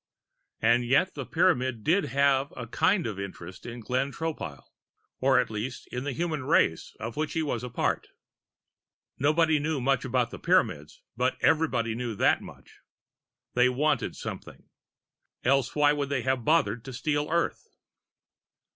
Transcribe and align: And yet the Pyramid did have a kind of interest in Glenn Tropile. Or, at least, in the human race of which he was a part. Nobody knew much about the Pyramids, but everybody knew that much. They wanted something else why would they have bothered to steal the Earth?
And 0.63 0.83
yet 0.83 1.13
the 1.13 1.27
Pyramid 1.27 1.83
did 1.83 2.05
have 2.05 2.51
a 2.57 2.65
kind 2.65 3.05
of 3.05 3.19
interest 3.19 3.67
in 3.67 3.81
Glenn 3.81 4.11
Tropile. 4.11 4.63
Or, 5.19 5.39
at 5.39 5.51
least, 5.51 5.85
in 5.93 6.05
the 6.05 6.11
human 6.11 6.43
race 6.45 6.95
of 6.99 7.15
which 7.17 7.33
he 7.33 7.43
was 7.43 7.63
a 7.63 7.69
part. 7.69 8.07
Nobody 9.19 9.59
knew 9.59 9.79
much 9.79 10.03
about 10.03 10.31
the 10.31 10.39
Pyramids, 10.39 11.03
but 11.15 11.37
everybody 11.41 11.93
knew 11.93 12.15
that 12.15 12.41
much. 12.41 12.79
They 13.53 13.69
wanted 13.69 14.15
something 14.15 14.69
else 15.43 15.75
why 15.75 15.93
would 15.93 16.09
they 16.09 16.23
have 16.23 16.43
bothered 16.43 16.83
to 16.85 16.93
steal 16.93 17.25
the 17.25 17.33
Earth? 17.33 17.67